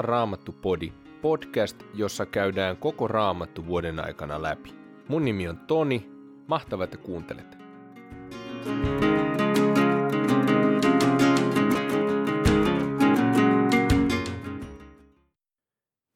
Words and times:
Salaa 0.00 0.18
Raamattu 0.18 0.52
Podi, 0.52 0.92
podcast, 1.22 1.82
jossa 1.94 2.26
käydään 2.26 2.76
koko 2.76 3.08
Raamattu 3.08 3.66
vuoden 3.66 4.04
aikana 4.04 4.42
läpi. 4.42 4.74
Mun 5.08 5.24
nimi 5.24 5.48
on 5.48 5.58
Toni, 5.58 6.10
mahtavaa, 6.46 6.84
että 6.84 6.96
kuuntelet. 6.96 7.58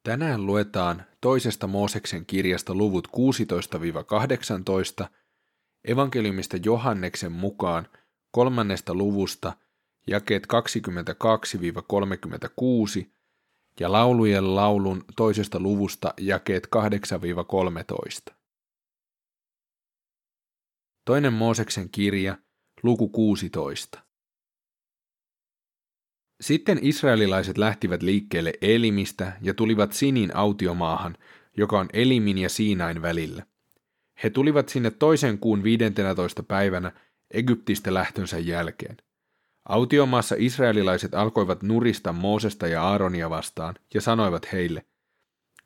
Tänään 0.03 0.45
luetaan 0.45 1.03
toisesta 1.21 1.67
Mooseksen 1.67 2.25
kirjasta 2.25 2.75
luvut 2.75 3.07
16-18, 5.03 5.07
evankeliumista 5.87 6.57
Johanneksen 6.65 7.31
mukaan 7.31 7.87
kolmannesta 8.31 8.93
luvusta 8.93 9.53
jakeet 10.07 10.47
22-36 13.01 13.14
ja 13.79 13.91
laulujen 13.91 14.55
laulun 14.55 15.03
toisesta 15.15 15.59
luvusta 15.59 16.13
jakeet 16.19 16.67
8-13. 18.31 18.33
Toinen 21.05 21.33
Mooseksen 21.33 21.89
kirja, 21.89 22.37
luku 22.83 23.07
16. 23.09 23.99
Sitten 26.41 26.79
israelilaiset 26.81 27.57
lähtivät 27.57 28.03
liikkeelle 28.03 28.53
Elimistä 28.61 29.37
ja 29.41 29.53
tulivat 29.53 29.93
Sinin 29.93 30.35
autiomaahan, 30.35 31.17
joka 31.57 31.79
on 31.79 31.89
Elimin 31.93 32.37
ja 32.37 32.49
Siinain 32.49 33.01
välillä. 33.01 33.45
He 34.23 34.29
tulivat 34.29 34.69
sinne 34.69 34.91
toisen 34.91 35.39
kuun 35.39 35.63
15. 35.63 36.43
päivänä 36.43 36.91
Egyptistä 37.31 37.93
lähtönsä 37.93 38.39
jälkeen. 38.39 38.97
Autiomaassa 39.69 40.35
israelilaiset 40.39 41.15
alkoivat 41.15 41.63
nurista 41.63 42.13
Moosesta 42.13 42.67
ja 42.67 42.83
Aaronia 42.83 43.29
vastaan 43.29 43.75
ja 43.93 44.01
sanoivat 44.01 44.51
heille, 44.51 44.85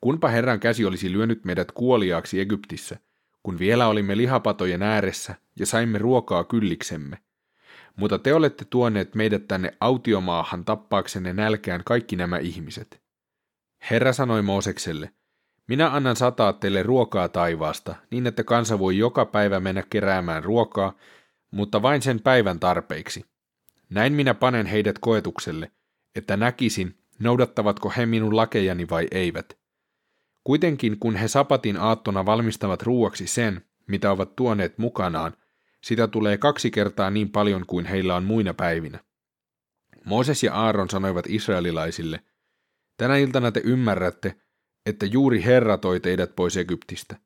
kunpa 0.00 0.28
Herran 0.28 0.60
käsi 0.60 0.84
olisi 0.84 1.12
lyönyt 1.12 1.44
meidät 1.44 1.72
kuoliaaksi 1.72 2.40
Egyptissä, 2.40 2.98
kun 3.42 3.58
vielä 3.58 3.86
olimme 3.86 4.16
lihapatojen 4.16 4.82
ääressä 4.82 5.34
ja 5.58 5.66
saimme 5.66 5.98
ruokaa 5.98 6.44
kylliksemme. 6.44 7.18
Mutta 7.96 8.18
te 8.18 8.34
olette 8.34 8.64
tuoneet 8.64 9.14
meidät 9.14 9.48
tänne 9.48 9.76
autiomaahan 9.80 10.64
tappaaksenne 10.64 11.32
nälkään 11.32 11.82
kaikki 11.84 12.16
nämä 12.16 12.38
ihmiset. 12.38 13.02
Herra 13.90 14.12
sanoi 14.12 14.42
Moosekselle, 14.42 15.10
minä 15.68 15.90
annan 15.90 16.16
sataa 16.16 16.52
teille 16.52 16.82
ruokaa 16.82 17.28
taivaasta, 17.28 17.94
niin 18.10 18.26
että 18.26 18.44
kansa 18.44 18.78
voi 18.78 18.98
joka 18.98 19.26
päivä 19.26 19.60
mennä 19.60 19.82
keräämään 19.90 20.44
ruokaa, 20.44 20.92
mutta 21.50 21.82
vain 21.82 22.02
sen 22.02 22.20
päivän 22.20 22.60
tarpeiksi. 22.60 23.24
Näin 23.90 24.12
minä 24.12 24.34
panen 24.34 24.66
heidät 24.66 24.98
koetukselle, 24.98 25.70
että 26.14 26.36
näkisin, 26.36 26.98
noudattavatko 27.18 27.92
he 27.96 28.06
minun 28.06 28.36
lakejani 28.36 28.86
vai 28.90 29.08
eivät. 29.10 29.58
Kuitenkin 30.44 30.98
kun 30.98 31.16
he 31.16 31.28
sapatin 31.28 31.76
aattona 31.76 32.26
valmistavat 32.26 32.82
ruuaksi 32.82 33.26
sen, 33.26 33.64
mitä 33.86 34.10
ovat 34.10 34.36
tuoneet 34.36 34.78
mukanaan, 34.78 35.36
sitä 35.84 36.08
tulee 36.08 36.38
kaksi 36.38 36.70
kertaa 36.70 37.10
niin 37.10 37.30
paljon 37.30 37.66
kuin 37.66 37.86
heillä 37.86 38.16
on 38.16 38.24
muina 38.24 38.54
päivinä. 38.54 38.98
Mooses 40.04 40.42
ja 40.42 40.54
Aaron 40.54 40.90
sanoivat 40.90 41.24
israelilaisille, 41.28 42.20
tänä 42.96 43.16
iltana 43.16 43.52
te 43.52 43.60
ymmärrätte, 43.64 44.34
että 44.86 45.06
juuri 45.06 45.44
Herra 45.44 45.78
toi 45.78 46.00
teidät 46.00 46.36
pois 46.36 46.56
Egyptistä. 46.56 47.16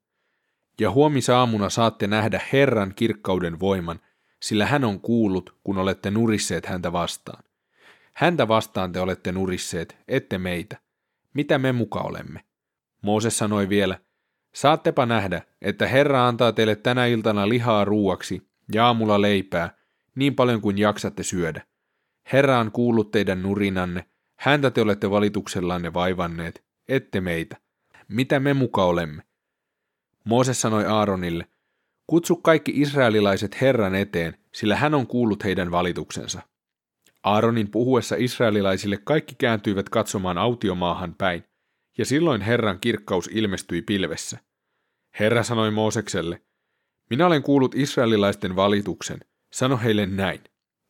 Ja 0.80 0.90
huomisaamuna 0.90 1.70
saatte 1.70 2.06
nähdä 2.06 2.40
Herran 2.52 2.94
kirkkauden 2.94 3.60
voiman, 3.60 4.00
sillä 4.44 4.66
hän 4.66 4.84
on 4.84 5.00
kuullut, 5.00 5.56
kun 5.64 5.78
olette 5.78 6.10
nurisseet 6.10 6.66
häntä 6.66 6.92
vastaan. 6.92 7.44
Häntä 8.12 8.48
vastaan 8.48 8.92
te 8.92 9.00
olette 9.00 9.32
nurisseet, 9.32 9.96
ette 10.08 10.38
meitä. 10.38 10.76
Mitä 11.34 11.58
me 11.58 11.72
muka 11.72 12.00
olemme? 12.00 12.40
Mooses 13.02 13.38
sanoi 13.38 13.68
vielä, 13.68 13.98
saattepa 14.54 15.06
nähdä, 15.06 15.42
että 15.62 15.86
Herra 15.86 16.28
antaa 16.28 16.52
teille 16.52 16.76
tänä 16.76 17.06
iltana 17.06 17.48
lihaa 17.48 17.84
ruuaksi 17.84 18.48
ja 18.74 18.86
aamulla 18.86 19.20
leipää, 19.20 19.76
niin 20.14 20.34
paljon 20.34 20.60
kuin 20.60 20.78
jaksatte 20.78 21.22
syödä. 21.22 21.62
Herra 22.32 22.58
on 22.58 22.72
kuullut 22.72 23.10
teidän 23.10 23.42
nurinanne, 23.42 24.06
häntä 24.36 24.70
te 24.70 24.80
olette 24.80 25.10
valituksellanne 25.10 25.94
vaivanneet, 25.94 26.64
ette 26.88 27.20
meitä. 27.20 27.56
Mitä 28.08 28.40
me 28.40 28.54
muka 28.54 28.84
olemme? 28.84 29.22
Mooses 30.24 30.60
sanoi 30.60 30.86
Aaronille, 30.86 31.46
Kutsu 32.06 32.36
kaikki 32.36 32.72
israelilaiset 32.74 33.60
Herran 33.60 33.94
eteen, 33.94 34.36
sillä 34.52 34.76
hän 34.76 34.94
on 34.94 35.06
kuullut 35.06 35.44
heidän 35.44 35.70
valituksensa. 35.70 36.42
Aaronin 37.22 37.70
puhuessa 37.70 38.16
israelilaisille 38.18 38.96
kaikki 39.04 39.34
kääntyivät 39.34 39.88
katsomaan 39.88 40.38
autiomaahan 40.38 41.14
päin, 41.14 41.44
ja 41.98 42.04
silloin 42.04 42.40
Herran 42.40 42.80
kirkkaus 42.80 43.30
ilmestyi 43.32 43.82
pilvessä. 43.82 44.38
Herra 45.20 45.42
sanoi 45.42 45.70
Moosekselle, 45.70 46.42
minä 47.10 47.26
olen 47.26 47.42
kuullut 47.42 47.74
israelilaisten 47.74 48.56
valituksen, 48.56 49.20
sano 49.52 49.76
heille 49.76 50.06
näin. 50.06 50.40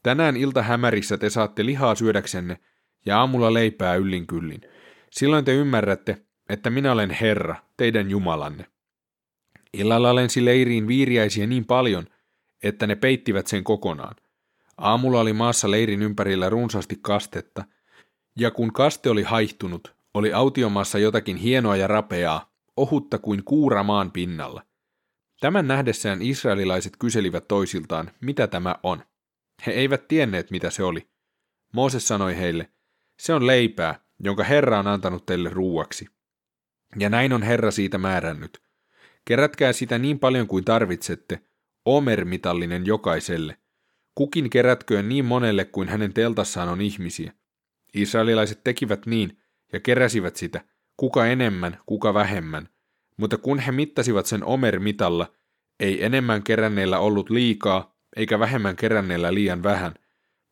Tänään 0.02 0.36
ilta 0.36 0.62
hämärissä 0.62 1.18
te 1.18 1.30
saatte 1.30 1.66
lihaa 1.66 1.94
syödäksenne 1.94 2.58
ja 3.06 3.18
aamulla 3.18 3.54
leipää 3.54 3.94
yllin 3.94 4.26
kyllin. 4.26 4.60
Silloin 5.10 5.44
te 5.44 5.54
ymmärrätte, 5.54 6.16
että 6.48 6.70
minä 6.70 6.92
olen 6.92 7.10
Herra, 7.10 7.56
teidän 7.76 8.10
Jumalanne. 8.10 8.66
Illalla 9.74 10.14
lensi 10.14 10.44
leiriin 10.44 10.88
viiriäisiä 10.88 11.46
niin 11.46 11.64
paljon, 11.64 12.06
että 12.62 12.86
ne 12.86 12.96
peittivät 12.96 13.46
sen 13.46 13.64
kokonaan. 13.64 14.16
Aamulla 14.78 15.20
oli 15.20 15.32
maassa 15.32 15.70
leirin 15.70 16.02
ympärillä 16.02 16.48
runsaasti 16.48 16.98
kastetta, 17.02 17.64
ja 18.38 18.50
kun 18.50 18.72
kaste 18.72 19.10
oli 19.10 19.22
haihtunut, 19.22 19.94
oli 20.14 20.32
autiomaassa 20.32 20.98
jotakin 20.98 21.36
hienoa 21.36 21.76
ja 21.76 21.86
rapeaa, 21.86 22.52
ohutta 22.76 23.18
kuin 23.18 23.44
kuura 23.44 23.82
maan 23.82 24.12
pinnalla. 24.12 24.62
Tämän 25.40 25.68
nähdessään 25.68 26.22
israelilaiset 26.22 26.96
kyselivät 26.98 27.48
toisiltaan, 27.48 28.10
mitä 28.20 28.46
tämä 28.46 28.74
on. 28.82 29.02
He 29.66 29.72
eivät 29.72 30.08
tienneet, 30.08 30.50
mitä 30.50 30.70
se 30.70 30.82
oli. 30.82 31.08
Mooses 31.72 32.08
sanoi 32.08 32.36
heille, 32.36 32.70
se 33.18 33.34
on 33.34 33.46
leipää, 33.46 34.00
jonka 34.20 34.44
Herra 34.44 34.78
on 34.78 34.86
antanut 34.86 35.26
teille 35.26 35.48
ruuaksi. 35.48 36.06
Ja 36.98 37.08
näin 37.08 37.32
on 37.32 37.42
Herra 37.42 37.70
siitä 37.70 37.98
määrännyt. 37.98 38.62
Kerätkää 39.24 39.72
sitä 39.72 39.98
niin 39.98 40.18
paljon 40.18 40.46
kuin 40.46 40.64
tarvitsette, 40.64 41.40
omermitallinen 41.84 42.86
jokaiselle. 42.86 43.56
Kukin 44.14 44.50
kerätköön 44.50 45.08
niin 45.08 45.24
monelle 45.24 45.64
kuin 45.64 45.88
hänen 45.88 46.12
teltassaan 46.12 46.68
on 46.68 46.80
ihmisiä. 46.80 47.32
Israelilaiset 47.94 48.64
tekivät 48.64 49.06
niin 49.06 49.38
ja 49.72 49.80
keräsivät 49.80 50.36
sitä, 50.36 50.64
kuka 50.96 51.26
enemmän, 51.26 51.78
kuka 51.86 52.14
vähemmän. 52.14 52.68
Mutta 53.16 53.38
kun 53.38 53.58
he 53.58 53.72
mittasivat 53.72 54.26
sen 54.26 54.44
omermitalla, 54.44 55.32
ei 55.80 56.04
enemmän 56.04 56.42
keränneellä 56.42 56.98
ollut 56.98 57.30
liikaa, 57.30 57.96
eikä 58.16 58.38
vähemmän 58.38 58.76
keränneellä 58.76 59.34
liian 59.34 59.62
vähän, 59.62 59.94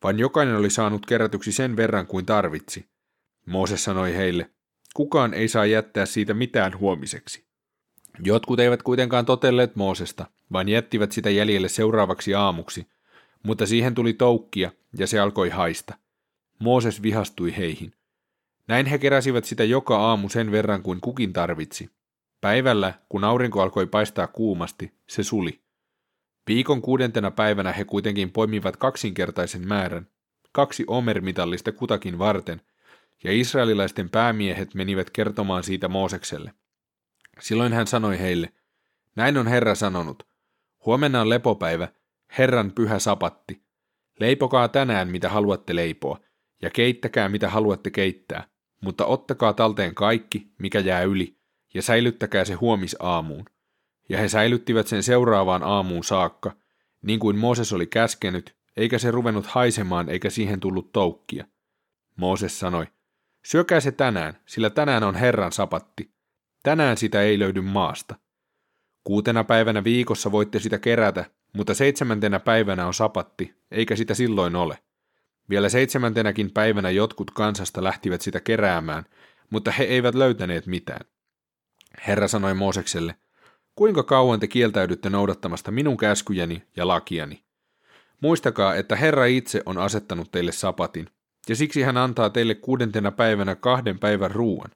vaan 0.03 0.19
jokainen 0.19 0.55
oli 0.55 0.69
saanut 0.69 1.05
kerätyksi 1.05 1.51
sen 1.51 1.77
verran 1.77 2.07
kuin 2.07 2.25
tarvitsi. 2.25 2.89
Mooses 3.45 3.83
sanoi 3.83 4.15
heille, 4.15 4.49
kukaan 4.93 5.33
ei 5.33 5.47
saa 5.47 5.65
jättää 5.65 6.05
siitä 6.05 6.33
mitään 6.33 6.79
huomiseksi. 6.79 7.52
Jotkut 8.19 8.59
eivät 8.59 8.83
kuitenkaan 8.83 9.25
totelleet 9.25 9.75
Moosesta, 9.75 10.25
vaan 10.51 10.69
jättivät 10.69 11.11
sitä 11.11 11.29
jäljelle 11.29 11.69
seuraavaksi 11.69 12.35
aamuksi, 12.35 12.87
mutta 13.43 13.65
siihen 13.65 13.95
tuli 13.95 14.13
toukkia 14.13 14.71
ja 14.97 15.07
se 15.07 15.19
alkoi 15.19 15.49
haista. 15.49 15.93
Mooses 16.59 17.01
vihastui 17.01 17.57
heihin. 17.57 17.93
Näin 18.67 18.85
he 18.85 18.97
keräsivät 18.97 19.45
sitä 19.45 19.63
joka 19.63 19.97
aamu 19.97 20.29
sen 20.29 20.51
verran 20.51 20.83
kuin 20.83 21.01
kukin 21.01 21.33
tarvitsi. 21.33 21.89
Päivällä, 22.41 22.93
kun 23.09 23.23
aurinko 23.23 23.61
alkoi 23.61 23.85
paistaa 23.85 24.27
kuumasti, 24.27 24.91
se 25.07 25.23
suli. 25.23 25.59
Viikon 26.47 26.81
kuudentena 26.81 27.31
päivänä 27.31 27.71
he 27.71 27.85
kuitenkin 27.85 28.31
poimivat 28.31 28.77
kaksinkertaisen 28.77 29.67
määrän, 29.67 30.07
kaksi 30.51 30.83
omermitallista 30.87 31.71
kutakin 31.71 32.19
varten, 32.19 32.61
ja 33.23 33.31
israelilaisten 33.31 34.09
päämiehet 34.09 34.73
menivät 34.73 35.09
kertomaan 35.09 35.63
siitä 35.63 35.87
Moosekselle. 35.87 36.53
Silloin 37.39 37.73
hän 37.73 37.87
sanoi 37.87 38.19
heille, 38.19 38.53
näin 39.15 39.37
on 39.37 39.47
Herra 39.47 39.75
sanonut, 39.75 40.27
huomenna 40.85 41.21
on 41.21 41.29
lepopäivä, 41.29 41.87
Herran 42.37 42.71
pyhä 42.71 42.99
sapatti. 42.99 43.63
Leipokaa 44.19 44.67
tänään, 44.67 45.07
mitä 45.07 45.29
haluatte 45.29 45.75
leipoa, 45.75 46.19
ja 46.61 46.69
keittäkää, 46.69 47.29
mitä 47.29 47.49
haluatte 47.49 47.91
keittää, 47.91 48.47
mutta 48.81 49.05
ottakaa 49.05 49.53
talteen 49.53 49.95
kaikki, 49.95 50.47
mikä 50.59 50.79
jää 50.79 51.01
yli, 51.01 51.37
ja 51.73 51.81
säilyttäkää 51.81 52.45
se 52.45 52.53
huomisaamuun. 52.53 53.45
Ja 54.09 54.17
he 54.17 54.29
säilyttivät 54.29 54.87
sen 54.87 55.03
seuraavaan 55.03 55.63
aamuun 55.63 56.03
saakka, 56.03 56.51
niin 57.01 57.19
kuin 57.19 57.37
Mooses 57.37 57.73
oli 57.73 57.87
käskenyt, 57.87 58.55
eikä 58.77 58.97
se 58.97 59.11
ruvennut 59.11 59.45
haisemaan 59.45 60.09
eikä 60.09 60.29
siihen 60.29 60.59
tullut 60.59 60.91
toukkia. 60.91 61.45
Mooses 62.15 62.59
sanoi, 62.59 62.87
syökää 63.45 63.79
se 63.79 63.91
tänään, 63.91 64.37
sillä 64.45 64.69
tänään 64.69 65.03
on 65.03 65.15
Herran 65.15 65.51
sapatti. 65.51 66.13
Tänään 66.63 66.97
sitä 66.97 67.21
ei 67.21 67.39
löydy 67.39 67.61
maasta. 67.61 68.15
Kuutena 69.03 69.43
päivänä 69.43 69.83
viikossa 69.83 70.31
voitte 70.31 70.59
sitä 70.59 70.79
kerätä, 70.79 71.25
mutta 71.53 71.73
seitsemäntenä 71.73 72.39
päivänä 72.39 72.87
on 72.87 72.93
sapatti, 72.93 73.55
eikä 73.71 73.95
sitä 73.95 74.13
silloin 74.13 74.55
ole. 74.55 74.77
Vielä 75.49 75.69
seitsemäntenäkin 75.69 76.51
päivänä 76.51 76.89
jotkut 76.89 77.31
kansasta 77.31 77.83
lähtivät 77.83 78.21
sitä 78.21 78.39
keräämään, 78.39 79.03
mutta 79.49 79.71
he 79.71 79.83
eivät 79.83 80.15
löytäneet 80.15 80.65
mitään. 80.65 81.05
Herra 82.07 82.27
sanoi 82.27 82.53
Moosekselle, 82.53 83.15
kuinka 83.75 84.03
kauan 84.03 84.39
te 84.39 84.47
kieltäydytte 84.47 85.09
noudattamasta 85.09 85.71
minun 85.71 85.97
käskyjäni 85.97 86.63
ja 86.75 86.87
lakiani? 86.87 87.43
Muistakaa, 88.21 88.75
että 88.75 88.95
Herra 88.95 89.25
itse 89.25 89.61
on 89.65 89.77
asettanut 89.77 90.31
teille 90.31 90.51
sapatin, 90.51 91.09
ja 91.49 91.55
siksi 91.55 91.81
hän 91.81 91.97
antaa 91.97 92.29
teille 92.29 92.55
kuudentena 92.55 93.11
päivänä 93.11 93.55
kahden 93.55 93.99
päivän 93.99 94.31
ruuan. 94.31 94.71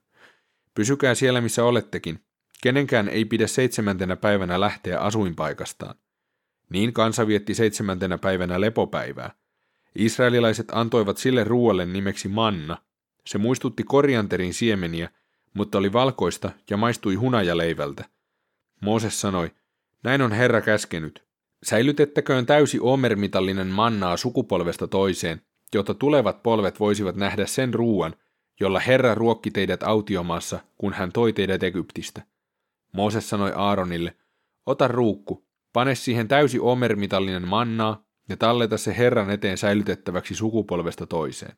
Pysykää 0.77 1.15
siellä, 1.15 1.41
missä 1.41 1.63
olettekin. 1.63 2.19
Kenenkään 2.61 3.09
ei 3.09 3.25
pidä 3.25 3.47
seitsemäntenä 3.47 4.15
päivänä 4.15 4.59
lähteä 4.59 4.99
asuinpaikastaan. 4.99 5.95
Niin 6.69 6.93
kansa 6.93 7.27
vietti 7.27 7.53
seitsemäntenä 7.53 8.17
päivänä 8.17 8.61
lepopäivää. 8.61 9.31
Israelilaiset 9.95 10.67
antoivat 10.71 11.17
sille 11.17 11.43
ruoalle 11.43 11.85
nimeksi 11.85 12.27
manna. 12.27 12.77
Se 13.25 13.37
muistutti 13.37 13.83
korianterin 13.83 14.53
siemeniä, 14.53 15.09
mutta 15.53 15.77
oli 15.77 15.93
valkoista 15.93 16.51
ja 16.69 16.77
maistui 16.77 17.15
hunajaleivältä. 17.15 18.05
Mooses 18.81 19.21
sanoi, 19.21 19.51
näin 20.03 20.21
on 20.21 20.31
Herra 20.31 20.61
käskenyt. 20.61 21.23
Säilytettäköön 21.63 22.45
täysi 22.45 22.79
omermitallinen 22.81 23.67
mannaa 23.67 24.17
sukupolvesta 24.17 24.87
toiseen, 24.87 25.41
jotta 25.73 25.93
tulevat 25.93 26.43
polvet 26.43 26.79
voisivat 26.79 27.15
nähdä 27.15 27.45
sen 27.45 27.73
ruuan, 27.73 28.13
jolla 28.59 28.79
Herra 28.79 29.15
ruokki 29.15 29.51
teidät 29.51 29.83
autiomaassa, 29.83 30.59
kun 30.77 30.93
hän 30.93 31.11
toi 31.11 31.33
teidät 31.33 31.63
Egyptistä. 31.63 32.21
Mooses 32.93 33.29
sanoi 33.29 33.51
Aaronille, 33.55 34.15
ota 34.65 34.87
ruukku, 34.87 35.47
pane 35.73 35.95
siihen 35.95 36.27
täysi 36.27 36.59
omermitallinen 36.59 37.47
mannaa 37.47 38.05
ja 38.29 38.37
talleta 38.37 38.77
se 38.77 38.97
Herran 38.97 39.29
eteen 39.29 39.57
säilytettäväksi 39.57 40.35
sukupolvesta 40.35 41.05
toiseen. 41.05 41.57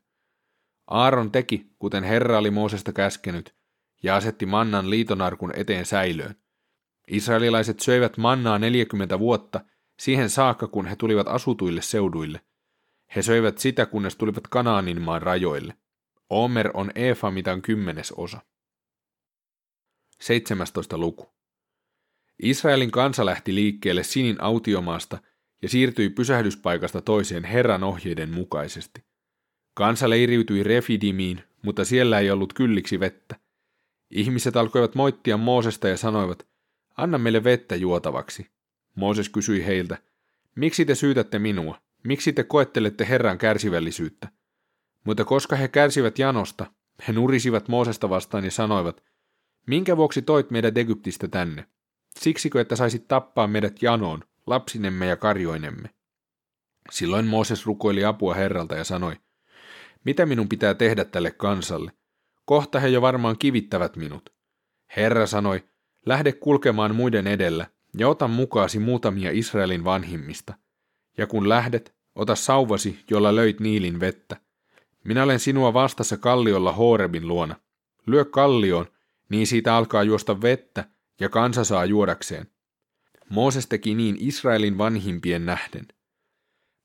Aaron 0.87 1.31
teki, 1.31 1.71
kuten 1.79 2.03
Herra 2.03 2.37
oli 2.37 2.51
Moosesta 2.51 2.93
käskenyt, 2.93 3.55
ja 4.03 4.15
asetti 4.15 4.45
mannan 4.45 4.89
liitonarkun 4.89 5.51
eteen 5.55 5.85
säilöön. 5.85 6.35
Israelilaiset 7.07 7.79
söivät 7.79 8.17
mannaa 8.17 8.59
40 8.59 9.19
vuotta, 9.19 9.61
siihen 9.99 10.29
saakka 10.29 10.67
kun 10.67 10.85
he 10.85 10.95
tulivat 10.95 11.27
asutuille 11.27 11.81
seuduille. 11.81 12.41
He 13.15 13.21
söivät 13.21 13.57
sitä, 13.57 13.85
kunnes 13.85 14.15
tulivat 14.15 14.47
Kanaanin 14.47 15.01
maan 15.01 15.21
rajoille. 15.21 15.73
Omer 16.29 16.71
on 16.73 16.91
Efa 16.95 17.31
mitan 17.31 17.61
kymmenes 17.61 18.11
osa. 18.11 18.41
17. 20.19 20.97
luku. 20.97 21.29
Israelin 22.43 22.91
kansa 22.91 23.25
lähti 23.25 23.55
liikkeelle 23.55 24.03
Sinin 24.03 24.43
autiomaasta 24.43 25.17
ja 25.61 25.69
siirtyi 25.69 26.09
pysähdyspaikasta 26.09 27.01
toiseen 27.01 27.43
Herran 27.43 27.83
ohjeiden 27.83 28.29
mukaisesti. 28.29 29.03
Kansa 29.73 30.09
leiriytyi 30.09 30.63
Refidimiin, 30.63 31.43
mutta 31.61 31.85
siellä 31.85 32.19
ei 32.19 32.31
ollut 32.31 32.53
kylliksi 32.53 32.99
vettä. 32.99 33.35
Ihmiset 34.11 34.57
alkoivat 34.57 34.95
moittia 34.95 35.37
Moosesta 35.37 35.87
ja 35.87 35.97
sanoivat, 35.97 36.47
anna 36.97 37.17
meille 37.17 37.43
vettä 37.43 37.75
juotavaksi. 37.75 38.47
Mooses 38.95 39.29
kysyi 39.29 39.65
heiltä, 39.65 39.97
miksi 40.55 40.85
te 40.85 40.95
syytätte 40.95 41.39
minua? 41.39 41.81
Miksi 42.03 42.33
te 42.33 42.43
koettelette 42.43 43.07
Herran 43.09 43.37
kärsivällisyyttä? 43.37 44.38
Mutta 45.09 45.25
koska 45.25 45.55
he 45.55 45.67
kärsivät 45.67 46.19
janosta, 46.19 46.65
he 47.07 47.13
nurisivat 47.13 47.67
Moosesta 47.67 48.09
vastaan 48.09 48.45
ja 48.45 48.51
sanoivat, 48.51 49.03
minkä 49.67 49.97
vuoksi 49.97 50.21
toit 50.21 50.51
meidät 50.51 50.77
Egyptistä 50.77 51.27
tänne? 51.27 51.65
Siksikö, 52.19 52.61
että 52.61 52.75
saisit 52.75 53.07
tappaa 53.07 53.47
meidät 53.47 53.81
janoon, 53.81 54.23
lapsinemme 54.47 55.07
ja 55.07 55.15
karjoinemme? 55.15 55.89
Silloin 56.91 57.27
Mooses 57.27 57.65
rukoili 57.65 58.05
apua 58.05 58.33
Herralta 58.33 58.75
ja 58.75 58.83
sanoi, 58.83 59.15
mitä 60.05 60.25
minun 60.25 60.49
pitää 60.49 60.73
tehdä 60.73 61.05
tälle 61.05 61.31
kansalle? 61.31 61.91
Kohta 62.45 62.79
he 62.79 62.87
jo 62.87 63.01
varmaan 63.01 63.37
kivittävät 63.37 63.95
minut. 63.95 64.33
Herra 64.95 65.27
sanoi, 65.27 65.63
lähde 66.05 66.31
kulkemaan 66.31 66.95
muiden 66.95 67.27
edellä 67.27 67.67
ja 67.97 68.09
ota 68.09 68.27
mukaasi 68.27 68.79
muutamia 68.79 69.31
Israelin 69.33 69.83
vanhimmista. 69.83 70.53
Ja 71.17 71.27
kun 71.27 71.49
lähdet, 71.49 71.95
ota 72.15 72.35
sauvasi, 72.35 72.99
jolla 73.09 73.35
löit 73.35 73.59
Niilin 73.59 73.99
vettä. 73.99 74.48
Minä 75.03 75.23
olen 75.23 75.39
sinua 75.39 75.73
vastassa 75.73 76.17
kalliolla 76.17 76.71
Horebin 76.71 77.27
luona. 77.27 77.55
Lyö 78.05 78.25
kallioon, 78.25 78.85
niin 79.29 79.47
siitä 79.47 79.75
alkaa 79.75 80.03
juosta 80.03 80.41
vettä, 80.41 80.85
ja 81.19 81.29
kansa 81.29 81.63
saa 81.63 81.85
juodakseen. 81.85 82.47
Mooses 83.29 83.67
teki 83.67 83.95
niin 83.95 84.17
Israelin 84.19 84.77
vanhimpien 84.77 85.45
nähden. 85.45 85.87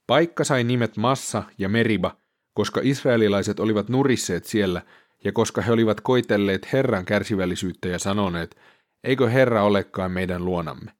Paikka 0.06 0.44
sai 0.44 0.64
nimet 0.64 0.96
Massa 0.96 1.42
ja 1.58 1.68
Meriba, 1.68 2.16
koska 2.54 2.80
israelilaiset 2.84 3.60
olivat 3.60 3.88
nurisseet 3.88 4.44
siellä, 4.44 4.82
ja 5.24 5.32
koska 5.32 5.62
he 5.62 5.72
olivat 5.72 6.00
koitelleet 6.00 6.72
Herran 6.72 7.04
kärsivällisyyttä 7.04 7.88
ja 7.88 7.98
sanoneet, 7.98 8.56
eikö 9.04 9.28
Herra 9.30 9.62
olekaan 9.62 10.12
meidän 10.12 10.44
luonamme. 10.44 10.92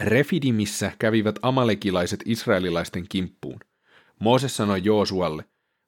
Refidimissä 0.00 0.92
kävivät 0.98 1.38
amalekilaiset 1.42 2.20
israelilaisten 2.24 3.08
kimppuun. 3.08 3.60
Mooses 4.20 4.56
sanoi 4.56 4.80
Joosualle, 4.84 5.44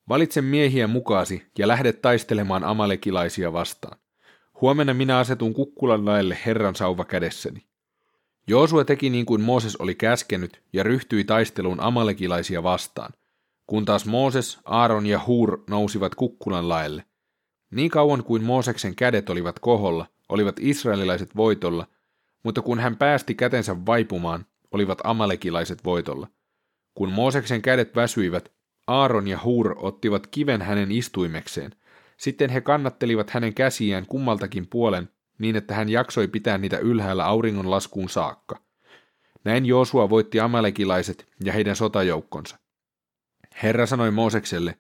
valitse 0.09 0.43
miehiä 0.43 0.87
mukaasi 0.87 1.47
ja 1.59 1.69
lähde 1.69 1.93
taistelemaan 1.93 2.65
amalekilaisia 2.65 3.53
vastaan. 3.53 3.99
Huomenna 4.61 4.95
minä 4.95 5.19
asetun 5.19 5.55
kukkulan 5.55 6.05
laille 6.05 6.39
Herran 6.47 6.75
sauva 6.75 7.05
kädessäni. 7.05 7.67
Joosua 8.49 8.85
teki 8.85 9.11
niin 9.11 9.27
kuin 9.27 9.41
Mooses 9.41 9.77
oli 9.77 9.95
käskenyt 9.95 10.63
ja 10.73 10.83
ryhtyi 10.83 11.25
taisteluun 11.25 11.81
amalekilaisia 11.81 12.63
vastaan, 12.63 13.13
kun 13.67 13.85
taas 13.85 14.07
Mooses, 14.07 14.59
Aaron 14.65 15.07
ja 15.07 15.21
Hur 15.27 15.63
nousivat 15.71 16.15
kukkulan 16.15 16.69
laelle. 16.69 17.05
Niin 17.71 17.91
kauan 17.91 18.25
kuin 18.25 18.43
Mooseksen 18.43 18.95
kädet 18.95 19.31
olivat 19.31 19.59
koholla, 19.59 20.07
olivat 20.29 20.57
israelilaiset 20.61 21.37
voitolla, 21.37 21.87
mutta 22.43 22.63
kun 22.63 22.81
hän 22.81 22.97
päästi 22.97 23.35
kätensä 23.35 23.87
vaipumaan, 23.87 24.47
olivat 24.71 24.99
amalekilaiset 25.05 25.85
voitolla. 25.85 26.29
Kun 26.95 27.13
Mooseksen 27.13 27.63
kädet 27.63 27.97
väsyivät, 27.97 28.53
Aaron 28.87 29.29
ja 29.29 29.39
Hur 29.45 29.75
ottivat 29.79 30.27
kiven 30.27 30.63
hänen 30.63 30.93
istuimekseen. 30.93 31.71
Sitten 32.17 32.51
he 32.51 32.61
kannattelivat 32.61 33.31
hänen 33.31 33.55
käsiään 33.55 34.07
kummaltakin 34.07 34.67
puolen 34.67 35.09
niin, 35.39 35.57
että 35.57 35.75
hän 35.75 35.89
jaksoi 35.89 36.29
pitää 36.29 36.59
niitä 36.59 36.79
ylhäällä 36.79 37.27
auringon 37.27 37.71
laskuun 37.71 38.09
saakka. 38.09 38.61
Näin 39.45 39.67
Joosua 39.67 40.11
voitti 40.11 40.41
amalekilaiset 40.41 41.29
ja 41.45 41.53
heidän 41.53 41.77
sotajoukkonsa. 41.77 42.59
Herra 43.63 43.87
sanoi 43.87 44.11
Moosekselle, 44.11 44.79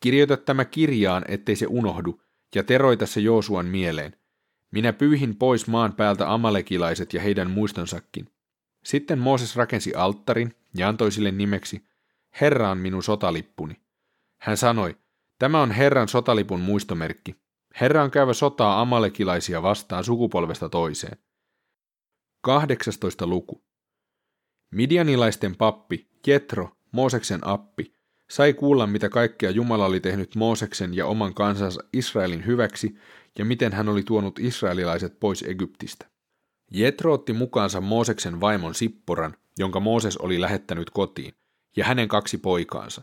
kirjoita 0.00 0.36
tämä 0.36 0.64
kirjaan, 0.64 1.24
ettei 1.28 1.56
se 1.56 1.66
unohdu, 1.68 2.20
ja 2.54 2.62
teroita 2.64 3.06
se 3.06 3.20
Joosuan 3.20 3.66
mieleen. 3.66 4.16
Minä 4.70 4.92
pyyhin 4.92 5.36
pois 5.36 5.66
maan 5.66 5.92
päältä 5.92 6.32
amalekilaiset 6.32 7.14
ja 7.14 7.20
heidän 7.20 7.50
muistonsakin. 7.50 8.28
Sitten 8.84 9.18
Mooses 9.18 9.56
rakensi 9.56 9.94
alttarin 9.94 10.54
ja 10.76 10.88
antoi 10.88 11.12
sille 11.12 11.30
nimeksi, 11.30 11.84
Herra 12.40 12.70
on 12.70 12.78
minun 12.78 13.02
sotalippuni. 13.02 13.74
Hän 14.40 14.56
sanoi, 14.56 14.96
tämä 15.38 15.62
on 15.62 15.70
Herran 15.70 16.08
sotalipun 16.08 16.60
muistomerkki. 16.60 17.36
Herra 17.80 18.02
on 18.02 18.10
käyvä 18.10 18.32
sotaa 18.32 18.80
amalekilaisia 18.80 19.62
vastaan 19.62 20.04
sukupolvesta 20.04 20.68
toiseen. 20.68 21.18
18. 22.40 23.26
luku. 23.26 23.64
Midianilaisten 24.70 25.56
pappi, 25.56 26.08
Jetro, 26.26 26.68
Mooseksen 26.92 27.40
appi, 27.42 27.94
sai 28.30 28.54
kuulla, 28.54 28.86
mitä 28.86 29.08
kaikkea 29.08 29.50
Jumala 29.50 29.86
oli 29.86 30.00
tehnyt 30.00 30.34
Mooseksen 30.34 30.94
ja 30.94 31.06
oman 31.06 31.34
kansansa 31.34 31.80
Israelin 31.92 32.46
hyväksi 32.46 32.98
ja 33.38 33.44
miten 33.44 33.72
hän 33.72 33.88
oli 33.88 34.02
tuonut 34.02 34.38
israelilaiset 34.38 35.20
pois 35.20 35.42
Egyptistä. 35.42 36.06
Jetro 36.70 37.12
otti 37.12 37.32
mukaansa 37.32 37.80
Mooseksen 37.80 38.40
vaimon 38.40 38.74
Sipporan, 38.74 39.36
jonka 39.58 39.80
Mooses 39.80 40.16
oli 40.16 40.40
lähettänyt 40.40 40.90
kotiin, 40.90 41.34
ja 41.76 41.84
hänen 41.84 42.08
kaksi 42.08 42.38
poikaansa. 42.38 43.02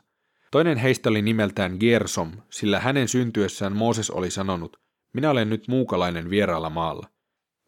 Toinen 0.52 0.78
heistä 0.78 1.10
oli 1.10 1.22
nimeltään 1.22 1.78
Gersom, 1.80 2.32
sillä 2.50 2.80
hänen 2.80 3.08
syntyessään 3.08 3.76
Mooses 3.76 4.10
oli 4.10 4.32
sanonut, 4.32 4.80
minä 5.14 5.30
olen 5.30 5.50
nyt 5.50 5.68
muukalainen 5.68 6.30
vieraalla 6.30 6.70
maalla. 6.70 7.08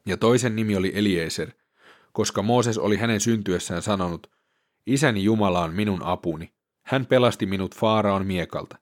Ja 0.05 0.17
toisen 0.17 0.55
nimi 0.55 0.75
oli 0.75 0.91
Eliezer, 0.95 1.51
koska 2.11 2.41
Mooses 2.41 2.77
oli 2.77 2.97
hänen 2.97 3.19
syntyessään 3.19 3.81
sanonut, 3.81 4.31
isäni 4.85 5.23
Jumala 5.23 5.63
on 5.63 5.73
minun 5.73 6.03
apuni, 6.03 6.53
hän 6.83 7.05
pelasti 7.05 7.45
minut 7.45 7.75
Faaraon 7.75 8.25
miekalta. 8.25 8.77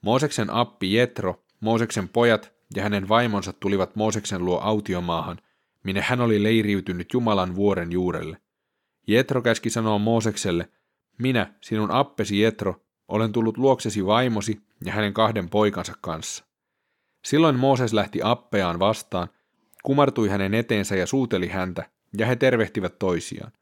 Mooseksen 0.00 0.50
appi 0.50 0.94
Jetro, 0.94 1.44
Mooseksen 1.60 2.08
pojat 2.08 2.52
ja 2.76 2.82
hänen 2.82 3.08
vaimonsa 3.08 3.52
tulivat 3.52 3.96
Mooseksen 3.96 4.44
luo 4.44 4.58
autiomaahan, 4.58 5.38
minne 5.84 6.00
hän 6.00 6.20
oli 6.20 6.42
leiriytynyt 6.42 7.12
Jumalan 7.12 7.54
vuoren 7.54 7.92
juurelle. 7.92 8.36
Jetro 9.06 9.42
käski 9.42 9.70
sanoa 9.70 9.98
Moosekselle, 9.98 10.68
minä, 11.18 11.54
sinun 11.60 11.90
appesi 11.90 12.40
Jetro, 12.40 12.82
olen 13.08 13.32
tullut 13.32 13.58
luoksesi 13.58 14.06
vaimosi 14.06 14.60
ja 14.84 14.92
hänen 14.92 15.14
kahden 15.14 15.48
poikansa 15.48 15.92
kanssa. 16.00 16.44
Silloin 17.24 17.58
Mooses 17.58 17.92
lähti 17.92 18.20
appeaan 18.22 18.78
vastaan, 18.78 19.28
kumartui 19.82 20.28
hänen 20.28 20.54
eteensä 20.54 20.96
ja 20.96 21.06
suuteli 21.06 21.48
häntä, 21.48 21.90
ja 22.18 22.26
he 22.26 22.36
tervehtivät 22.36 22.98
toisiaan. 22.98 23.52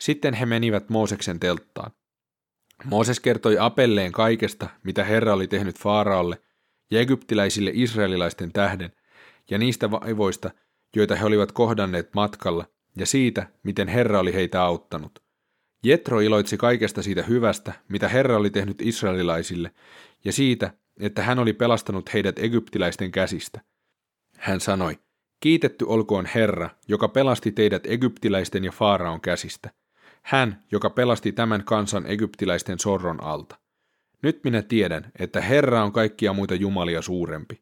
Sitten 0.00 0.34
he 0.34 0.46
menivät 0.46 0.88
Mooseksen 0.88 1.40
telttaan. 1.40 1.90
Mooses 2.84 3.20
kertoi 3.20 3.58
Apelleen 3.58 4.12
kaikesta, 4.12 4.68
mitä 4.82 5.04
Herra 5.04 5.34
oli 5.34 5.48
tehnyt 5.48 5.78
Faaraalle, 5.78 6.42
ja 6.90 7.00
egyptiläisille 7.00 7.70
israelilaisten 7.74 8.52
tähden, 8.52 8.92
ja 9.50 9.58
niistä 9.58 9.90
vaivoista, 9.90 10.50
joita 10.96 11.16
he 11.16 11.24
olivat 11.24 11.52
kohdanneet 11.52 12.14
matkalla, 12.14 12.64
ja 12.96 13.06
siitä, 13.06 13.46
miten 13.62 13.88
Herra 13.88 14.20
oli 14.20 14.34
heitä 14.34 14.62
auttanut. 14.62 15.22
Jetro 15.84 16.20
iloitsi 16.20 16.56
kaikesta 16.56 17.02
siitä 17.02 17.22
hyvästä, 17.22 17.72
mitä 17.88 18.08
Herra 18.08 18.36
oli 18.36 18.50
tehnyt 18.50 18.82
israelilaisille, 18.82 19.70
ja 20.24 20.32
siitä, 20.32 20.70
että 21.00 21.22
hän 21.22 21.38
oli 21.38 21.52
pelastanut 21.52 22.14
heidät 22.14 22.38
egyptiläisten 22.38 23.10
käsistä. 23.10 23.60
Hän 24.36 24.60
sanoi, 24.60 24.98
kiitetty 25.40 25.84
olkoon 25.84 26.26
Herra, 26.34 26.70
joka 26.88 27.08
pelasti 27.08 27.52
teidät 27.52 27.86
egyptiläisten 27.86 28.64
ja 28.64 28.72
Faaraon 28.72 29.20
käsistä. 29.20 29.70
Hän, 30.22 30.62
joka 30.72 30.90
pelasti 30.90 31.32
tämän 31.32 31.64
kansan 31.64 32.06
egyptiläisten 32.06 32.78
sorron 32.78 33.22
alta. 33.22 33.58
Nyt 34.22 34.40
minä 34.44 34.62
tiedän, 34.62 35.12
että 35.18 35.40
Herra 35.40 35.84
on 35.84 35.92
kaikkia 35.92 36.32
muita 36.32 36.54
jumalia 36.54 37.02
suurempi. 37.02 37.60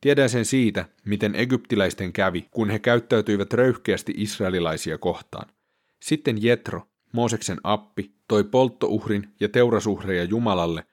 Tiedän 0.00 0.28
sen 0.28 0.44
siitä, 0.44 0.84
miten 1.04 1.34
egyptiläisten 1.34 2.12
kävi, 2.12 2.48
kun 2.50 2.70
he 2.70 2.78
käyttäytyivät 2.78 3.52
röyhkeästi 3.52 4.14
israelilaisia 4.16 4.98
kohtaan. 4.98 5.50
Sitten 6.02 6.42
Jetro, 6.42 6.89
Mooseksen 7.12 7.60
appi, 7.64 8.14
toi 8.28 8.44
polttouhrin 8.44 9.34
ja 9.40 9.48
teurasuhreja 9.48 10.24
Jumalalle, 10.24 10.84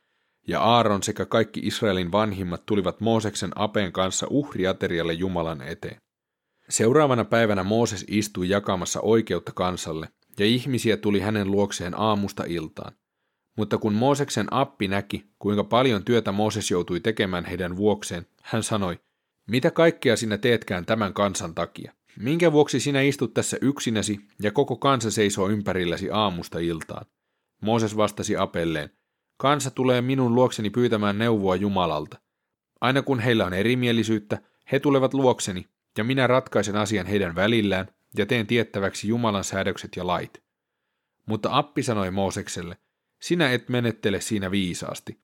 ja 0.47 0.61
Aaron 0.61 1.03
sekä 1.03 1.25
kaikki 1.25 1.59
Israelin 1.63 2.11
vanhimmat 2.11 2.65
tulivat 2.65 3.01
Mooseksen 3.01 3.51
apeen 3.55 3.91
kanssa 3.91 4.27
uhriaterialle 4.29 5.13
Jumalan 5.13 5.61
eteen. 5.61 6.01
Seuraavana 6.69 7.25
päivänä 7.25 7.63
Mooses 7.63 8.05
istui 8.07 8.49
jakamassa 8.49 9.01
oikeutta 9.01 9.51
kansalle, 9.55 10.09
ja 10.39 10.45
ihmisiä 10.45 10.97
tuli 10.97 11.19
hänen 11.19 11.51
luokseen 11.51 11.99
aamusta 11.99 12.43
iltaan. 12.47 12.93
Mutta 13.57 13.77
kun 13.77 13.93
Mooseksen 13.93 14.47
appi 14.51 14.87
näki, 14.87 15.25
kuinka 15.39 15.63
paljon 15.63 16.03
työtä 16.05 16.31
Mooses 16.31 16.71
joutui 16.71 16.99
tekemään 16.99 17.45
heidän 17.45 17.77
vuokseen, 17.77 18.25
hän 18.41 18.63
sanoi, 18.63 18.99
mitä 19.47 19.71
kaikkea 19.71 20.15
sinä 20.15 20.37
teetkään 20.37 20.85
tämän 20.85 21.13
kansan 21.13 21.55
takia? 21.55 21.93
Minkä 22.19 22.51
vuoksi 22.51 22.79
sinä 22.79 23.01
istut 23.01 23.33
tässä 23.33 23.57
yksinäsi 23.61 24.19
ja 24.39 24.51
koko 24.51 24.75
kansa 24.75 25.11
seisoo 25.11 25.49
ympärilläsi 25.49 26.11
aamusta 26.11 26.59
iltaan? 26.59 27.05
Mooses 27.61 27.97
vastasi 27.97 28.37
apelleen, 28.37 28.89
kansa 29.37 29.71
tulee 29.71 30.01
minun 30.01 30.35
luokseni 30.35 30.69
pyytämään 30.69 31.17
neuvoa 31.17 31.55
Jumalalta. 31.55 32.19
Aina 32.81 33.01
kun 33.01 33.19
heillä 33.19 33.45
on 33.45 33.53
erimielisyyttä, 33.53 34.41
he 34.71 34.79
tulevat 34.79 35.13
luokseni, 35.13 35.67
ja 35.97 36.03
minä 36.03 36.27
ratkaisen 36.27 36.75
asian 36.75 37.05
heidän 37.05 37.35
välillään 37.35 37.87
ja 38.17 38.25
teen 38.25 38.47
tiettäväksi 38.47 39.07
Jumalan 39.07 39.43
säädökset 39.43 39.95
ja 39.95 40.07
lait. 40.07 40.43
Mutta 41.25 41.49
appi 41.51 41.83
sanoi 41.83 42.11
Moosekselle, 42.11 42.77
sinä 43.21 43.51
et 43.51 43.69
menettele 43.69 44.21
siinä 44.21 44.51
viisaasti. 44.51 45.19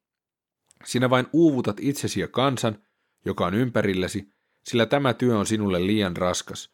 Sinä 0.86 1.10
vain 1.10 1.28
uuvutat 1.34 1.78
itsesi 1.80 2.20
ja 2.20 2.28
kansan, 2.28 2.84
joka 3.26 3.46
on 3.46 3.54
ympärilläsi, 3.54 4.30
sillä 4.64 4.86
tämä 4.86 5.14
työ 5.14 5.38
on 5.38 5.46
sinulle 5.46 5.88
liian 5.88 6.18
raskas. 6.18 6.73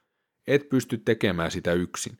Et 0.50 0.70
pysty 0.70 0.98
tekemään 0.98 1.52
sitä 1.52 1.74
yksin. 1.74 2.18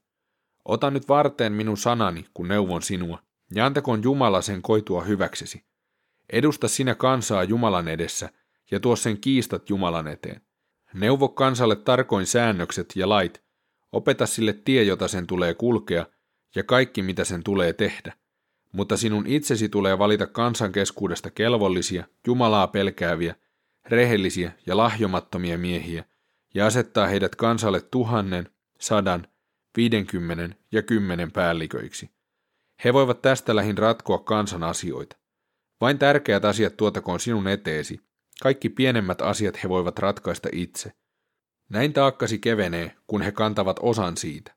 Ota 0.66 0.92
nyt 0.92 1.08
varteen 1.08 1.54
minun 1.54 1.78
sanani, 1.78 2.26
kun 2.34 2.48
neuvon 2.48 2.82
sinua, 2.82 3.20
ja 3.56 3.66
antakoon 3.66 4.04
Jumala 4.04 4.42
sen 4.42 4.62
koitua 4.62 5.04
hyväksesi. 5.04 5.64
Edusta 6.30 6.68
sinä 6.68 6.96
kansaa 6.96 7.44
Jumalan 7.44 7.88
edessä, 7.88 8.30
ja 8.72 8.80
tuo 8.80 8.96
sen 8.96 9.22
kiistat 9.22 9.70
Jumalan 9.70 10.08
eteen. 10.08 10.42
Neuvo 10.94 11.30
kansalle 11.30 11.76
tarkoin 11.76 12.26
säännökset 12.26 12.94
ja 12.96 13.10
lait, 13.10 13.44
opeta 13.92 14.26
sille 14.26 14.54
tie, 14.54 14.84
jota 14.84 15.08
sen 15.08 15.28
tulee 15.28 15.54
kulkea, 15.54 16.06
ja 16.56 16.64
kaikki, 16.64 17.02
mitä 17.02 17.24
sen 17.24 17.44
tulee 17.44 17.74
tehdä. 17.74 18.14
Mutta 18.72 18.98
sinun 18.98 19.28
itsesi 19.28 19.70
tulee 19.70 20.00
valita 20.00 20.28
kansan 20.28 20.72
keskuudesta 20.72 21.30
kelvollisia, 21.32 22.04
Jumalaa 22.28 22.68
pelkääviä, 22.68 23.36
rehellisiä 23.86 24.52
ja 24.66 24.78
lahjomattomia 24.78 25.58
miehiä, 25.58 26.04
ja 26.54 26.66
asettaa 26.66 27.08
heidät 27.08 27.36
kansalle 27.36 27.82
tuhannen, 27.82 28.50
sadan, 28.80 29.28
viidenkymmenen 29.78 30.56
ja 30.72 30.82
kymmenen 30.82 31.32
päälliköiksi. 31.32 32.10
He 32.84 32.94
voivat 32.94 33.22
tästä 33.22 33.56
lähin 33.56 33.78
ratkoa 33.78 34.18
kansan 34.18 34.64
asioita. 34.64 35.18
Vain 35.82 36.00
tärkeät 36.00 36.46
asiat 36.46 36.78
tuotakoon 36.78 37.20
sinun 37.20 37.48
eteesi, 37.48 38.02
kaikki 38.44 38.70
pienemmät 38.70 39.22
asiat 39.22 39.64
he 39.64 39.70
voivat 39.70 40.00
ratkaista 40.00 40.50
itse. 40.52 40.94
Näin 41.70 41.94
taakkasi 41.94 42.40
kevenee, 42.40 42.96
kun 43.08 43.22
he 43.22 43.32
kantavat 43.32 43.80
osan 43.82 44.18
siitä. 44.18 44.56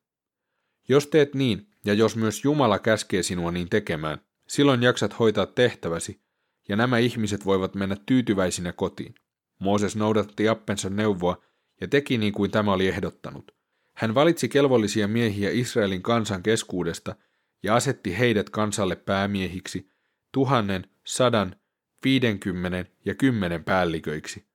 Jos 0.88 1.06
teet 1.06 1.34
niin, 1.34 1.70
ja 1.84 1.94
jos 1.94 2.16
myös 2.16 2.44
Jumala 2.44 2.78
käskee 2.78 3.22
sinua 3.22 3.52
niin 3.52 3.68
tekemään, 3.68 4.18
silloin 4.49 4.82
jaksat 4.82 5.18
hoitaa 5.18 5.46
tehtäväsi, 5.46 6.20
ja 6.68 6.76
nämä 6.76 6.99
ihmiset 6.99 7.44
voivat 7.44 7.75
mennä 7.75 7.96
tyytyväisinä 8.06 8.72
kotiin. 8.72 9.14
Mooses 9.61 9.96
noudatti 9.96 10.49
appensa 10.49 10.90
neuvoa 10.90 11.42
ja 11.81 11.88
teki 11.88 12.19
niin 12.19 12.33
kuin 12.33 12.50
tämä 12.50 12.73
oli 12.73 12.88
ehdottanut. 12.88 13.55
Hän 13.97 14.14
valitsi 14.14 14.49
kelvollisia 14.49 15.09
miehiä 15.09 15.50
Israelin 15.52 16.02
kansan 16.02 16.43
keskuudesta 16.43 17.14
ja 17.62 17.75
asetti 17.75 18.19
heidät 18.19 18.50
kansalle 18.50 18.97
päämiehiksi 18.97 19.91
tuhannen, 20.33 20.91
sadan, 21.07 21.57
viidenkymmenen 22.05 22.88
ja 23.05 23.14
kymmenen 23.14 23.64
päälliköiksi. 23.64 24.47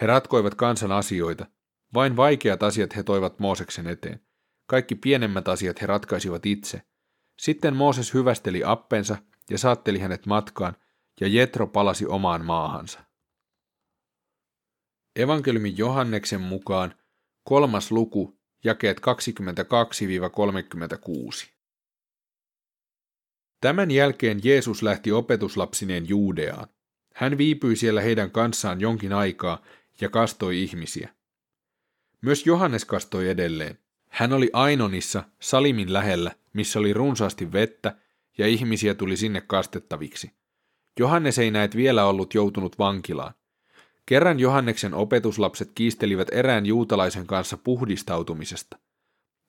He 0.00 0.06
ratkoivat 0.06 0.54
kansan 0.54 0.92
asioita. 0.92 1.46
Vain 1.94 2.16
vaikeat 2.16 2.62
asiat 2.62 2.96
he 2.96 3.02
toivat 3.02 3.38
Mooseksen 3.38 3.86
eteen. 3.86 4.20
Kaikki 4.66 4.94
pienemmät 4.94 5.48
asiat 5.48 5.80
he 5.80 5.86
ratkaisivat 5.86 6.46
itse. 6.46 6.82
Sitten 7.38 7.76
Mooses 7.76 8.14
hyvästeli 8.14 8.62
appensa 8.64 9.16
ja 9.50 9.58
saatteli 9.58 9.98
hänet 9.98 10.26
matkaan, 10.26 10.76
ja 11.20 11.28
Jetro 11.28 11.66
palasi 11.66 12.06
omaan 12.06 12.44
maahansa. 12.44 13.05
Evankeliumi 15.16 15.74
Johanneksen 15.76 16.40
mukaan 16.40 16.94
kolmas 17.44 17.92
luku, 17.92 18.38
jakeet 18.64 19.00
22-36. 19.00 19.02
Tämän 23.60 23.90
jälkeen 23.90 24.40
Jeesus 24.44 24.82
lähti 24.82 25.12
opetuslapsineen 25.12 26.08
Juudeaan. 26.08 26.68
Hän 27.14 27.38
viipyi 27.38 27.76
siellä 27.76 28.00
heidän 28.00 28.30
kanssaan 28.30 28.80
jonkin 28.80 29.12
aikaa 29.12 29.62
ja 30.00 30.08
kastoi 30.08 30.62
ihmisiä. 30.62 31.08
Myös 32.20 32.46
Johannes 32.46 32.84
kastoi 32.84 33.28
edelleen. 33.28 33.78
Hän 34.08 34.32
oli 34.32 34.50
Ainonissa, 34.52 35.24
Salimin 35.40 35.92
lähellä, 35.92 36.32
missä 36.52 36.78
oli 36.78 36.92
runsaasti 36.92 37.52
vettä, 37.52 37.96
ja 38.38 38.46
ihmisiä 38.46 38.94
tuli 38.94 39.16
sinne 39.16 39.40
kastettaviksi. 39.40 40.30
Johannes 40.98 41.38
ei 41.38 41.50
näet 41.50 41.76
vielä 41.76 42.04
ollut 42.04 42.34
joutunut 42.34 42.78
vankilaan. 42.78 43.34
Kerran 44.06 44.40
Johanneksen 44.40 44.94
opetuslapset 44.94 45.70
kiistelivät 45.74 46.28
erään 46.32 46.66
juutalaisen 46.66 47.26
kanssa 47.26 47.56
puhdistautumisesta. 47.56 48.78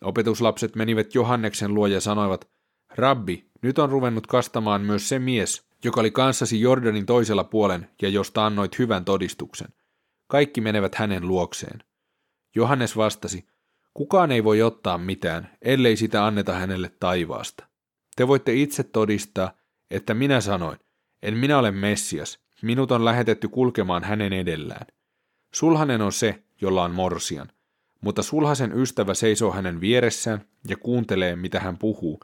Opetuslapset 0.04 0.76
menivät 0.76 1.16
Johanneksen 1.16 1.74
luo 1.74 1.88
ja 1.88 2.02
sanoivat, 2.02 2.50
Rabbi, 2.96 3.50
nyt 3.62 3.80
on 3.80 3.90
ruvennut 3.90 4.28
kastamaan 4.28 4.82
myös 4.82 5.10
se 5.10 5.20
mies, 5.20 5.68
joka 5.84 6.02
oli 6.02 6.12
kanssasi 6.12 6.62
Jordanin 6.62 7.06
toisella 7.06 7.44
puolen 7.44 7.90
ja 8.02 8.10
josta 8.10 8.46
annoit 8.46 8.80
hyvän 8.80 9.06
todistuksen. 9.06 9.68
Kaikki 10.28 10.62
menevät 10.62 10.96
hänen 10.96 11.28
luokseen. 11.28 11.84
Johannes 12.56 12.98
vastasi, 12.98 13.48
kukaan 13.94 14.32
ei 14.32 14.44
voi 14.44 14.62
ottaa 14.62 14.98
mitään, 14.98 15.58
ellei 15.62 15.98
sitä 15.98 16.26
anneta 16.26 16.54
hänelle 16.54 16.92
taivaasta. 17.00 17.68
Te 18.16 18.28
voitte 18.28 18.54
itse 18.54 18.84
todistaa, 18.84 19.52
että 19.92 20.14
minä 20.14 20.42
sanoin, 20.42 20.80
en 21.22 21.38
minä 21.38 21.60
ole 21.60 21.72
Messias, 21.72 22.47
minut 22.62 22.92
on 22.92 23.06
lähetetty 23.06 23.48
kulkemaan 23.48 24.04
hänen 24.04 24.34
edellään. 24.34 24.88
Sulhanen 25.54 26.02
on 26.02 26.12
se, 26.12 26.44
jolla 26.62 26.84
on 26.84 26.92
morsian, 26.92 27.52
mutta 28.02 28.24
sulhasen 28.24 28.80
ystävä 28.80 29.14
seisoo 29.14 29.52
hänen 29.52 29.82
vieressään 29.82 30.42
ja 30.68 30.78
kuuntelee, 30.78 31.36
mitä 31.36 31.60
hän 31.60 31.78
puhuu, 31.78 32.20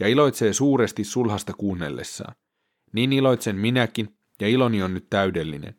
ja 0.00 0.08
iloitsee 0.08 0.52
suuresti 0.52 1.04
sulhasta 1.04 1.52
kuunnellessaan. 1.52 2.34
Niin 2.92 3.12
iloitsen 3.12 3.56
minäkin, 3.56 4.16
ja 4.40 4.48
iloni 4.48 4.82
on 4.82 4.94
nyt 4.94 5.06
täydellinen. 5.10 5.74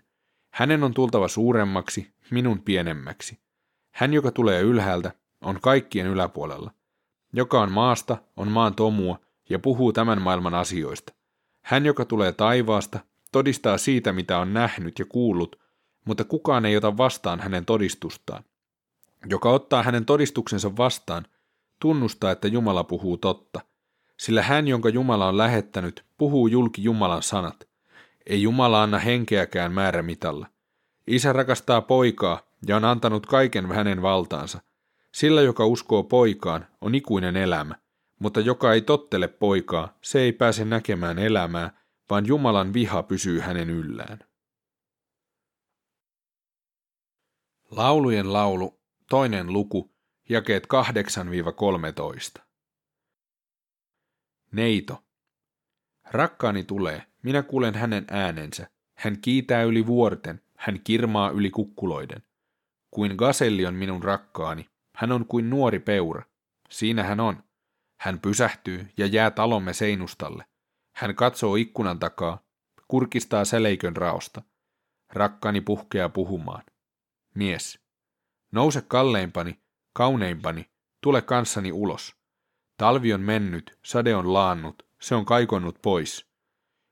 Hänen 0.54 0.84
on 0.84 0.94
tultava 0.94 1.28
suuremmaksi, 1.28 2.14
minun 2.32 2.62
pienemmäksi. 2.62 3.40
Hän, 3.92 4.14
joka 4.14 4.32
tulee 4.32 4.62
ylhäältä, 4.62 5.12
on 5.42 5.60
kaikkien 5.62 6.08
yläpuolella. 6.08 6.72
Joka 7.34 7.62
on 7.62 7.72
maasta, 7.72 8.18
on 8.38 8.48
maan 8.48 8.76
tomua 8.76 9.20
ja 9.50 9.60
puhuu 9.60 9.94
tämän 9.94 10.22
maailman 10.22 10.54
asioista. 10.54 11.14
Hän, 11.64 11.86
joka 11.86 12.06
tulee 12.06 12.32
taivaasta, 12.32 13.00
todistaa 13.32 13.78
siitä, 13.78 14.14
mitä 14.14 14.40
on 14.40 14.54
nähnyt 14.54 15.00
ja 15.00 15.06
kuullut, 15.06 15.60
mutta 16.06 16.24
kukaan 16.24 16.66
ei 16.66 16.78
ota 16.78 16.98
vastaan 16.98 17.40
hänen 17.40 17.66
todistustaan. 17.66 18.44
Joka 19.26 19.50
ottaa 19.50 19.84
hänen 19.84 20.06
todistuksensa 20.06 20.78
vastaan, 20.78 21.26
tunnustaa, 21.82 22.32
että 22.32 22.48
Jumala 22.48 22.84
puhuu 22.84 23.18
totta, 23.18 23.62
sillä 24.20 24.42
hän, 24.42 24.68
jonka 24.68 24.90
Jumala 24.90 25.28
on 25.28 25.38
lähettänyt, 25.38 26.06
puhuu 26.18 26.48
julki 26.48 26.84
Jumalan 26.84 27.24
sanat. 27.24 27.70
Ei 28.26 28.42
Jumala 28.42 28.84
anna 28.84 29.00
henkeäkään 29.00 29.72
määrämitalla. 29.72 30.48
Isä 31.08 31.34
rakastaa 31.34 31.82
poikaa 31.82 32.42
ja 32.68 32.76
on 32.76 32.86
antanut 32.86 33.26
kaiken 33.26 33.72
hänen 33.72 34.02
valtaansa. 34.02 34.62
Sillä, 35.14 35.42
joka 35.42 35.66
uskoo 35.66 36.04
poikaan, 36.04 36.68
on 36.82 36.96
ikuinen 36.96 37.38
elämä, 37.38 37.76
mutta 38.20 38.40
joka 38.40 38.74
ei 38.74 38.82
tottele 38.82 39.28
poikaa, 39.28 39.98
se 40.02 40.20
ei 40.20 40.34
pääse 40.34 40.66
näkemään 40.66 41.20
elämää, 41.20 41.79
vaan 42.10 42.26
Jumalan 42.26 42.74
viha 42.74 43.04
pysyy 43.04 43.40
hänen 43.40 43.70
yllään. 43.70 44.20
Laulujen 47.72 48.34
laulu, 48.34 48.82
toinen 49.10 49.54
luku, 49.54 49.92
jakeet 50.30 50.68
8-13. 52.40 52.42
Neito. 54.52 55.04
Rakkaani 56.12 56.64
tulee, 56.64 57.06
minä 57.24 57.44
kuulen 57.44 57.76
hänen 57.76 58.06
äänensä. 58.12 58.70
Hän 58.98 59.22
kiitää 59.22 59.64
yli 59.64 59.88
vuorten, 59.88 60.42
hän 60.56 60.80
kirmaa 60.84 61.30
yli 61.30 61.52
kukkuloiden. 61.52 62.24
Kuin 62.92 63.16
gaselli 63.16 63.66
on 63.66 63.76
minun 63.76 64.04
rakkaani, 64.04 64.70
hän 64.96 65.12
on 65.12 65.26
kuin 65.26 65.50
nuori 65.50 65.80
peura. 65.80 66.24
Siinä 66.70 67.04
hän 67.04 67.20
on. 67.20 67.44
Hän 68.00 68.20
pysähtyy 68.20 68.88
ja 68.98 69.06
jää 69.06 69.32
talomme 69.32 69.74
seinustalle. 69.74 70.46
Hän 71.00 71.16
katsoo 71.16 71.56
ikkunan 71.56 72.00
takaa, 72.00 72.44
kurkistaa 72.88 73.46
säleikön 73.46 73.96
raosta. 73.96 74.42
Rakkani 75.14 75.62
puhkeaa 75.62 76.10
puhumaan. 76.10 76.64
Mies. 77.36 77.80
Nouse 78.52 78.82
kalleimpani, 78.82 79.60
kauneimpani, 79.94 80.70
tule 81.02 81.22
kanssani 81.22 81.72
ulos. 81.72 82.16
Talvi 82.78 83.14
on 83.14 83.22
mennyt, 83.22 83.80
sade 83.86 84.16
on 84.16 84.34
laannut, 84.34 84.88
se 85.02 85.16
on 85.16 85.26
kaikonnut 85.26 85.82
pois. 85.82 86.26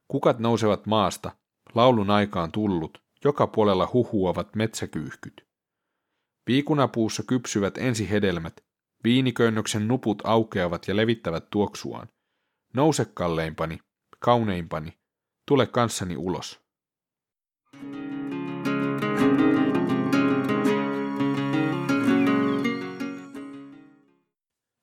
Kukat 0.08 0.40
nousevat 0.40 0.86
maasta, 0.86 1.32
laulun 1.76 2.10
aikaan 2.10 2.52
tullut, 2.52 3.04
joka 3.24 3.48
puolella 3.48 3.90
huhuavat 3.94 4.56
metsäkyyhkyt. 4.56 5.48
Viikunapuussa 6.48 7.24
kypsyvät 7.24 7.78
ensi 7.78 8.10
hedelmät, 8.10 8.64
viiniköynnöksen 9.04 9.88
nuput 9.88 10.22
aukeavat 10.26 10.88
ja 10.88 10.96
levittävät 10.96 11.50
tuoksuaan. 11.50 12.08
Nouse 12.74 13.06
kalleimpani, 13.06 13.80
kauneimpani, 14.20 14.98
tule 15.48 15.68
kanssani 15.68 16.18
ulos. 16.18 16.62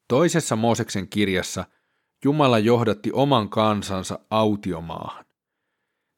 Toisessa 0.08 0.56
Mooseksen 0.56 1.08
kirjassa 1.08 1.64
Jumala 2.24 2.58
johdatti 2.58 3.10
oman 3.12 3.48
kansansa 3.48 4.18
autiomaahan. 4.30 5.24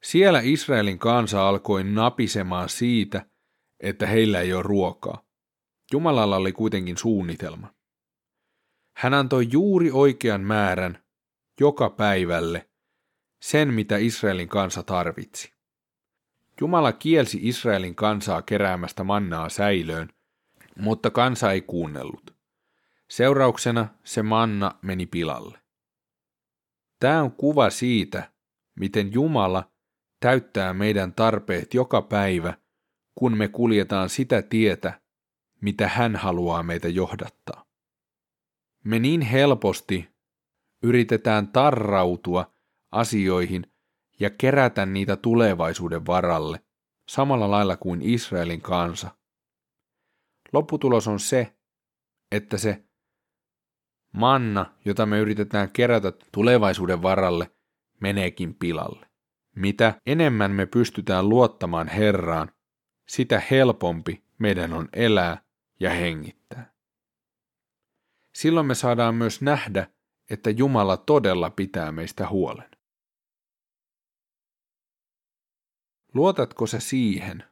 Siellä 0.02 0.40
Israelin 0.44 0.98
kansa 0.98 1.48
alkoi 1.48 1.84
napisemaan 1.84 2.68
siitä, 2.68 3.26
että 3.80 4.06
heillä 4.06 4.40
ei 4.40 4.52
ole 4.52 4.62
ruokaa. 4.62 5.24
Jumalalla 5.92 6.36
oli 6.36 6.52
kuitenkin 6.52 6.96
suunnitelma. 6.96 7.74
Hän 8.96 9.14
antoi 9.14 9.48
juuri 9.50 9.90
oikean 9.90 10.40
määrän 10.40 11.04
joka 11.60 11.90
päivälle 11.90 12.65
sen, 13.46 13.74
mitä 13.74 13.96
Israelin 13.96 14.48
kansa 14.48 14.82
tarvitsi. 14.82 15.52
Jumala 16.60 16.92
kielsi 16.92 17.38
Israelin 17.42 17.94
kansaa 17.94 18.42
keräämästä 18.42 19.04
mannaa 19.04 19.48
säilöön, 19.48 20.08
mutta 20.76 21.10
kansa 21.10 21.52
ei 21.52 21.60
kuunnellut. 21.60 22.36
Seurauksena 23.10 23.88
se 24.04 24.22
manna 24.22 24.72
meni 24.82 25.06
pilalle. 25.06 25.58
Tämä 27.00 27.22
on 27.22 27.32
kuva 27.32 27.70
siitä, 27.70 28.32
miten 28.80 29.12
Jumala 29.12 29.70
täyttää 30.20 30.74
meidän 30.74 31.12
tarpeet 31.12 31.74
joka 31.74 32.02
päivä, 32.02 32.54
kun 33.14 33.36
me 33.36 33.48
kuljetaan 33.48 34.08
sitä 34.08 34.42
tietä, 34.42 35.00
mitä 35.60 35.88
hän 35.88 36.16
haluaa 36.16 36.62
meitä 36.62 36.88
johdattaa. 36.88 37.64
Me 38.84 38.98
niin 38.98 39.20
helposti 39.20 40.08
yritetään 40.82 41.48
tarrautua 41.48 42.55
asioihin 42.96 43.72
ja 44.20 44.30
kerätä 44.30 44.86
niitä 44.86 45.16
tulevaisuuden 45.16 46.06
varalle, 46.06 46.60
samalla 47.08 47.50
lailla 47.50 47.76
kuin 47.76 48.02
Israelin 48.02 48.60
kansa. 48.60 49.10
Lopputulos 50.52 51.08
on 51.08 51.20
se, 51.20 51.56
että 52.32 52.58
se 52.58 52.84
manna, 54.12 54.66
jota 54.84 55.06
me 55.06 55.18
yritetään 55.18 55.70
kerätä 55.70 56.12
tulevaisuuden 56.32 57.02
varalle, 57.02 57.50
meneekin 58.00 58.54
pilalle. 58.54 59.06
Mitä 59.56 60.00
enemmän 60.06 60.50
me 60.50 60.66
pystytään 60.66 61.28
luottamaan 61.28 61.88
Herraan, 61.88 62.52
sitä 63.08 63.42
helpompi 63.50 64.24
meidän 64.38 64.72
on 64.72 64.88
elää 64.92 65.42
ja 65.80 65.90
hengittää. 65.90 66.72
Silloin 68.34 68.66
me 68.66 68.74
saadaan 68.74 69.14
myös 69.14 69.42
nähdä, 69.42 69.86
että 70.30 70.50
Jumala 70.50 70.96
todella 70.96 71.50
pitää 71.50 71.92
meistä 71.92 72.28
huolen. 72.28 72.75
Luotatko 76.16 76.66
sä 76.66 76.80
siihen, 76.80 77.44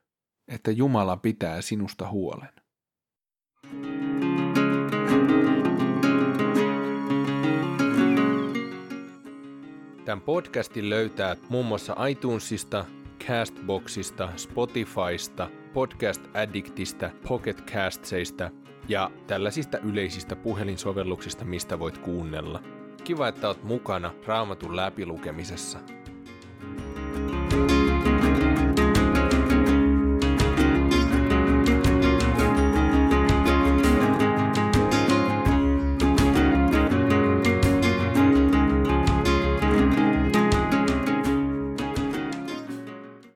että 0.48 0.70
Jumala 0.70 1.16
pitää 1.16 1.62
sinusta 1.62 2.08
huolen? 2.08 2.48
Tämän 10.04 10.20
podcastin 10.24 10.90
löytää 10.90 11.36
muun 11.48 11.66
muassa 11.66 12.06
iTunesista, 12.06 12.84
Castboxista, 13.26 14.32
Spotifysta, 14.36 15.50
Podcast 15.72 16.22
Addictista, 16.34 17.10
Pocket 17.28 17.70
Castseista 17.70 18.50
ja 18.88 19.10
tällaisista 19.26 19.78
yleisistä 19.78 20.36
puhelinsovelluksista, 20.36 21.44
mistä 21.44 21.78
voit 21.78 21.98
kuunnella. 21.98 22.62
Kiva, 23.04 23.28
että 23.28 23.48
oot 23.48 23.62
mukana 23.62 24.14
Raamatun 24.26 24.76
läpilukemisessa. 24.76 25.78